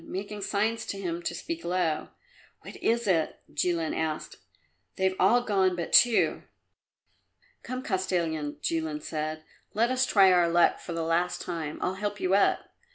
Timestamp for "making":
0.07-0.41